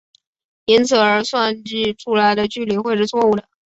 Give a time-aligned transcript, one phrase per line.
[0.65, 1.63] 因此而计算
[1.95, 3.47] 出来的距离会是错武的。